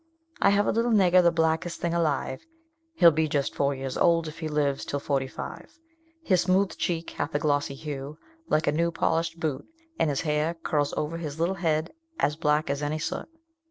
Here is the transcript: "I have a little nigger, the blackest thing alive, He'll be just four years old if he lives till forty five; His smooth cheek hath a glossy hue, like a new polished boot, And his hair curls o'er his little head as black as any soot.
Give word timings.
"I 0.41 0.49
have 0.49 0.65
a 0.65 0.71
little 0.71 0.89
nigger, 0.89 1.21
the 1.21 1.29
blackest 1.29 1.79
thing 1.79 1.93
alive, 1.93 2.43
He'll 2.95 3.11
be 3.11 3.27
just 3.27 3.53
four 3.53 3.75
years 3.75 3.95
old 3.99 4.27
if 4.27 4.39
he 4.39 4.47
lives 4.47 4.83
till 4.83 4.99
forty 4.99 5.27
five; 5.27 5.77
His 6.23 6.41
smooth 6.41 6.75
cheek 6.75 7.11
hath 7.11 7.35
a 7.35 7.37
glossy 7.39 7.75
hue, 7.75 8.17
like 8.49 8.65
a 8.65 8.71
new 8.71 8.89
polished 8.89 9.39
boot, 9.39 9.63
And 9.99 10.09
his 10.09 10.21
hair 10.21 10.55
curls 10.55 10.91
o'er 10.97 11.17
his 11.17 11.39
little 11.39 11.53
head 11.53 11.93
as 12.19 12.35
black 12.35 12.67
as 12.71 12.81
any 12.81 12.97
soot. 12.97 13.29